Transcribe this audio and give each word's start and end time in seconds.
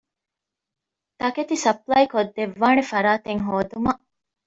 ތަކެތި 1.19 1.55
ސަޕްލައި 1.63 2.07
ކޮށްދެއްވާނޭ 2.13 2.81
ފަރާތެއް 2.91 3.41
ހޯދުމަށް 3.47 4.01